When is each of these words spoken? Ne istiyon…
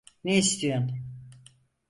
Ne 0.23 0.37
istiyon… 0.37 0.91